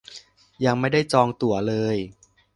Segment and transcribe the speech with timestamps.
[0.65, 1.95] ยังไม่ได้จองตั๋วเลย